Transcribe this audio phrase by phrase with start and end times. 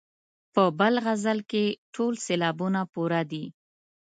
[0.53, 1.65] په بل غزل کې
[1.95, 3.45] ټول سېلابونه پوره دي.